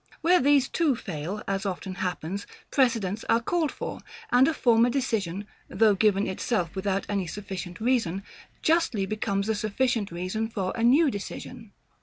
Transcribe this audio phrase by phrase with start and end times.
[0.21, 3.99] Where these too fail, as often happens, precedents are called for;
[4.31, 8.23] and a former decision, though given itself without any sufficient reason,
[8.63, 11.73] justly becomes a sufficient reason for a new decision.